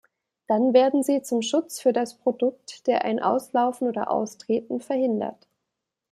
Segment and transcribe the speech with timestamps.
[0.47, 5.47] Dann werden sie zum Schutz für das Produkt, der ein Auslaufen oder Austreten verhindert.